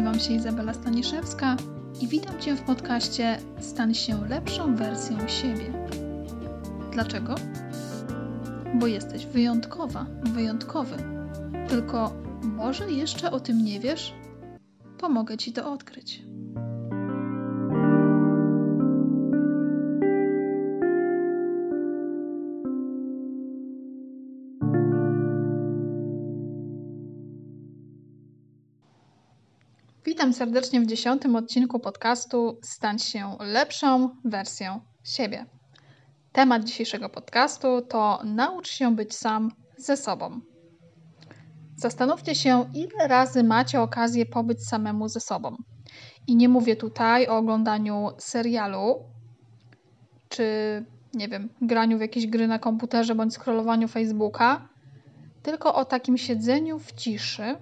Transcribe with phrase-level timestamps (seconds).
[0.00, 1.56] Nazywam się Izabela Staniszewska
[2.00, 5.88] i witam Cię w podcaście Stań się lepszą wersją siebie.
[6.92, 7.34] Dlaczego?
[8.74, 10.96] Bo jesteś wyjątkowa, wyjątkowy.
[11.68, 14.14] Tylko może jeszcze o tym nie wiesz?
[14.98, 16.22] Pomogę Ci to odkryć.
[30.08, 35.46] Witam serdecznie w dziesiątym odcinku podcastu Stań się lepszą wersją siebie.
[36.32, 40.40] Temat dzisiejszego podcastu to naucz się być sam ze sobą.
[41.76, 45.56] Zastanówcie się, ile razy macie okazję pobyć samemu ze sobą.
[46.26, 49.02] I nie mówię tutaj o oglądaniu serialu,
[50.28, 50.44] czy
[51.14, 54.68] nie wiem, graniu w jakieś gry na komputerze bądź scrollowaniu Facebooka,
[55.42, 57.56] tylko o takim siedzeniu w ciszy,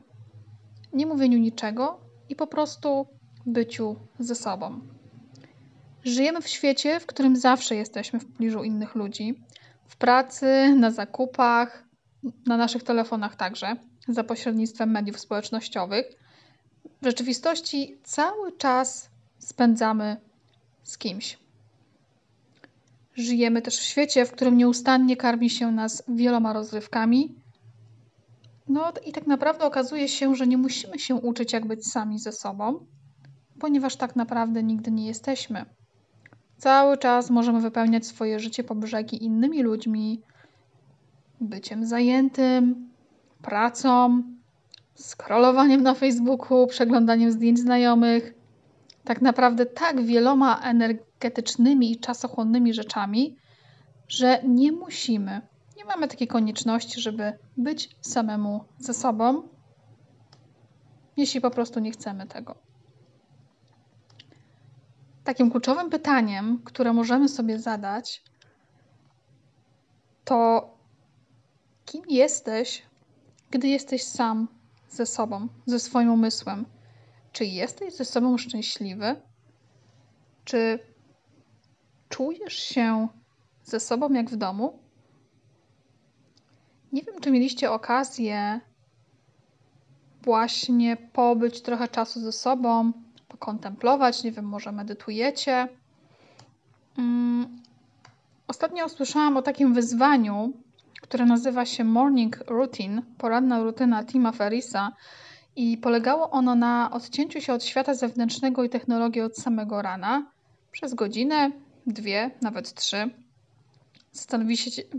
[0.92, 3.06] nie mówieniu niczego i po prostu
[3.46, 4.80] byciu ze sobą.
[6.04, 9.34] Żyjemy w świecie, w którym zawsze jesteśmy w pobliżu innych ludzi.
[9.86, 11.84] W pracy, na zakupach,
[12.46, 13.76] na naszych telefonach także,
[14.08, 16.06] za pośrednictwem mediów społecznościowych.
[17.02, 20.16] W rzeczywistości cały czas spędzamy
[20.82, 21.38] z kimś.
[23.14, 27.34] Żyjemy też w świecie, w którym nieustannie karmi się nas wieloma rozrywkami,
[28.68, 32.32] no i tak naprawdę okazuje się, że nie musimy się uczyć, jak być sami ze
[32.32, 32.86] sobą,
[33.60, 35.64] ponieważ tak naprawdę nigdy nie jesteśmy.
[36.56, 40.22] Cały czas możemy wypełniać swoje życie po brzegi innymi ludźmi,
[41.40, 42.88] byciem zajętym,
[43.42, 44.22] pracą,
[44.94, 48.34] scrollowaniem na Facebooku, przeglądaniem zdjęć znajomych.
[49.04, 53.36] Tak naprawdę tak wieloma energetycznymi i czasochłonnymi rzeczami,
[54.08, 55.40] że nie musimy
[55.76, 59.48] nie mamy takiej konieczności, żeby być samemu ze sobą,
[61.16, 62.54] jeśli po prostu nie chcemy tego.
[65.24, 68.22] Takim kluczowym pytaniem, które możemy sobie zadać,
[70.24, 70.68] to
[71.84, 72.82] kim jesteś,
[73.50, 74.48] gdy jesteś sam
[74.88, 76.66] ze sobą, ze swoim umysłem?
[77.32, 79.16] Czy jesteś ze sobą szczęśliwy?
[80.44, 80.78] Czy
[82.08, 83.08] czujesz się
[83.62, 84.85] ze sobą jak w domu?
[86.92, 88.60] Nie wiem, czy mieliście okazję
[90.22, 92.92] właśnie pobyć trochę czasu ze sobą,
[93.28, 95.68] pokontemplować, nie wiem, może medytujecie.
[96.98, 97.62] Um,
[98.48, 100.52] ostatnio usłyszałam o takim wyzwaniu,
[101.02, 104.92] które nazywa się Morning Routine, poranna rutyna Tima Ferrisa
[105.56, 110.26] i polegało ono na odcięciu się od świata zewnętrznego i technologii od samego rana
[110.72, 111.50] przez godzinę,
[111.86, 113.10] dwie, nawet trzy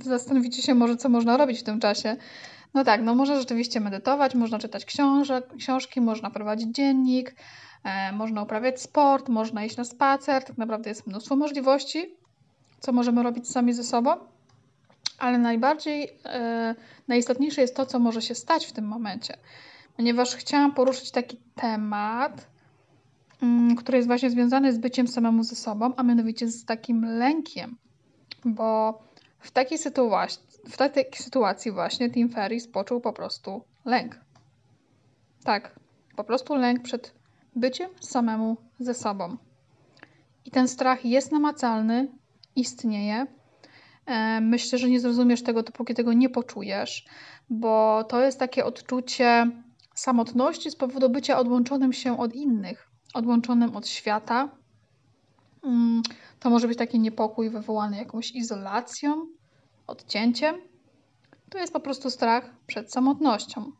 [0.03, 2.15] Zastanowicie, się może, co można robić w tym czasie.
[2.73, 7.35] No tak, no można rzeczywiście medytować, można czytać książek, książki, można prowadzić dziennik,
[7.83, 10.43] e, można uprawiać sport, można iść na spacer.
[10.43, 12.15] Tak naprawdę jest mnóstwo możliwości,
[12.79, 14.11] co możemy robić sami ze sobą.
[15.19, 16.75] Ale najbardziej, e,
[17.07, 19.37] najistotniejsze jest to, co może się stać w tym momencie.
[19.97, 22.47] Ponieważ chciałam poruszyć taki temat,
[23.41, 27.77] mm, który jest właśnie związany z byciem samemu ze sobą, a mianowicie z takim lękiem.
[28.45, 28.99] Bo
[29.39, 34.19] w takiej, sytuacji, w takiej sytuacji właśnie Tim Ferris poczuł po prostu lęk.
[35.43, 35.79] Tak,
[36.15, 37.13] po prostu lęk przed
[37.55, 39.37] byciem samemu ze sobą.
[40.45, 42.07] I ten strach jest namacalny,
[42.55, 43.27] istnieje.
[44.05, 47.05] E, myślę, że nie zrozumiesz tego, dopóki tego nie poczujesz,
[47.49, 49.47] bo to jest takie odczucie
[49.95, 54.49] samotności z powodu bycia odłączonym się od innych, odłączonym od świata.
[55.67, 56.01] Mm,
[56.39, 59.27] to może być taki niepokój wywołany jakąś izolacją,
[59.87, 60.55] odcięciem.
[61.49, 63.71] To jest po prostu strach przed samotnością.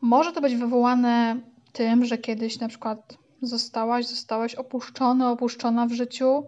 [0.00, 1.40] Może to być wywołane
[1.72, 6.46] tym, że kiedyś na przykład zostałaś, zostałaś opuszczony, opuszczona w życiu,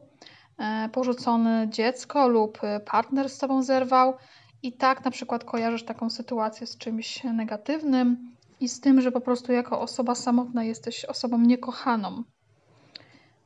[0.59, 4.15] e, porzucone dziecko lub partner z tobą zerwał
[4.63, 9.21] i tak na przykład kojarzysz taką sytuację z czymś negatywnym i z tym, że po
[9.21, 12.25] prostu jako osoba samotna jesteś osobą niekochaną.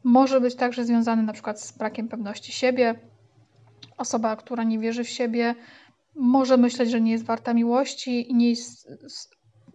[0.05, 2.95] Może być także związany na przykład z brakiem pewności siebie,
[3.97, 5.55] Osoba, która nie wierzy w siebie,
[6.15, 8.89] może myśleć, że nie jest warta miłości i nie jest,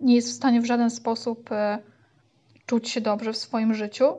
[0.02, 1.80] nie jest w stanie w żaden sposób e,
[2.66, 4.18] czuć się dobrze w swoim życiu.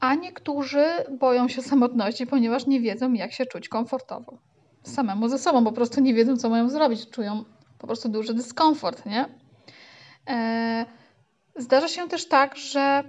[0.00, 0.84] A niektórzy
[1.18, 4.38] boją się samotności, ponieważ nie wiedzą, jak się czuć komfortowo.
[4.82, 7.10] Samemu ze sobą po prostu nie wiedzą, co mają zrobić.
[7.10, 7.44] Czują
[7.78, 9.28] po prostu duży dyskomfort, nie?
[10.28, 10.86] E,
[11.56, 13.04] zdarza się też tak, że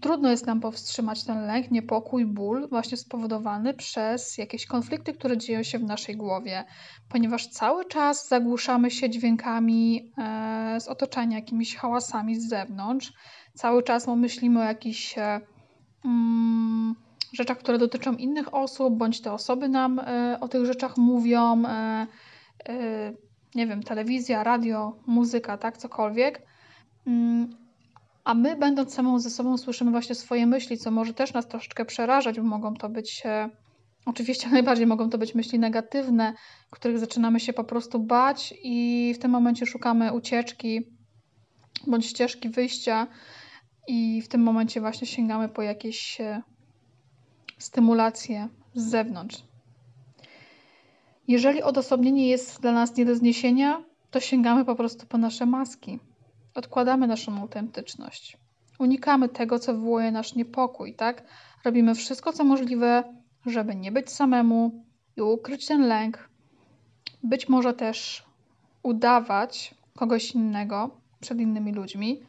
[0.00, 5.62] trudno jest nam powstrzymać ten lęk, niepokój, ból, właśnie spowodowany przez jakieś konflikty, które dzieją
[5.62, 6.64] się w naszej głowie,
[7.08, 13.12] ponieważ cały czas zagłuszamy się dźwiękami e, z otoczenia, jakimiś hałasami z zewnątrz.
[13.54, 15.40] Cały czas myślimy o jakichś e,
[16.04, 16.94] mm,
[17.32, 21.62] rzeczach, które dotyczą innych osób, bądź te osoby nam e, o tych rzeczach mówią.
[23.54, 26.42] nie wiem, telewizja, radio, muzyka, tak, cokolwiek.
[28.26, 31.84] A my, będąc samą ze sobą, słyszymy właśnie swoje myśli, co może też nas troszeczkę
[31.84, 33.50] przerażać, bo mogą to być, e,
[34.06, 36.34] oczywiście najbardziej mogą to być myśli negatywne,
[36.70, 40.82] których zaczynamy się po prostu bać i w tym momencie szukamy ucieczki
[41.86, 43.06] bądź ścieżki wyjścia
[43.88, 46.42] i w tym momencie właśnie sięgamy po jakieś e,
[47.58, 49.42] stymulacje z zewnątrz.
[51.28, 55.98] Jeżeli odosobnienie jest dla nas nie do zniesienia, to sięgamy po prostu po nasze maski
[56.56, 58.36] odkładamy naszą autentyczność.
[58.78, 61.22] Unikamy tego, co wywołuje nasz niepokój, tak?
[61.64, 63.14] Robimy wszystko, co możliwe,
[63.46, 64.84] żeby nie być samemu
[65.16, 66.28] i ukryć ten lęk.
[67.22, 68.24] Być może też
[68.82, 72.22] udawać kogoś innego przed innymi ludźmi,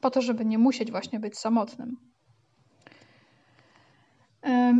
[0.00, 1.96] po to, żeby nie musieć właśnie być samotnym.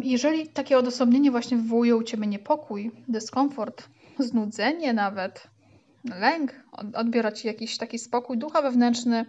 [0.02, 3.88] Jeżeli takie odosobnienie właśnie wywołuje u ciebie niepokój, dyskomfort,
[4.18, 5.50] znudzenie nawet,
[6.14, 6.64] lęk,
[6.94, 9.26] odbiera ci jakiś taki spokój ducha wewnętrzny,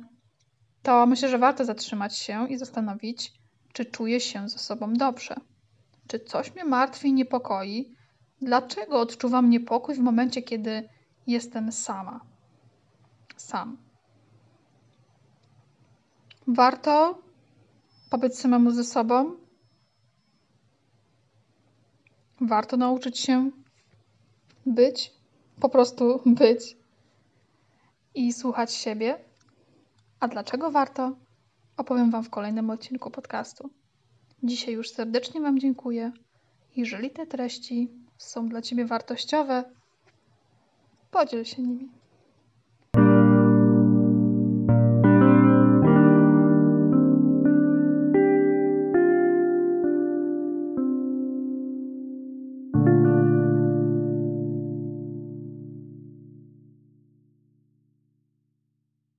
[0.82, 3.34] to myślę, że warto zatrzymać się i zastanowić,
[3.74, 5.36] czy czuję się ze sobą dobrze.
[6.08, 7.96] Czy coś mnie martwi i niepokoi?
[8.42, 10.90] Dlaczego odczuwam niepokój w momencie, kiedy
[11.28, 12.20] jestem sama?
[13.38, 13.78] Sam.
[16.48, 17.22] Warto
[18.10, 19.36] pobyć samemu ze sobą.
[22.42, 23.52] Warto nauczyć się
[24.66, 25.19] być
[25.60, 26.78] po prostu być
[28.16, 29.20] i słuchać siebie.
[30.20, 31.16] A dlaczego warto?
[31.78, 33.70] Opowiem Wam w kolejnym odcinku podcastu.
[34.44, 36.12] Dzisiaj już serdecznie Wam dziękuję.
[36.76, 39.64] Jeżeli te treści są dla Ciebie wartościowe,
[41.12, 41.99] podziel się nimi.